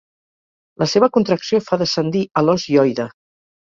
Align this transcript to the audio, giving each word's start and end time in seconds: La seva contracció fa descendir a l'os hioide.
La 0.85 0.87
seva 0.95 1.11
contracció 1.19 1.63
fa 1.69 1.81
descendir 1.85 2.27
a 2.43 2.47
l'os 2.49 2.69
hioide. 2.75 3.11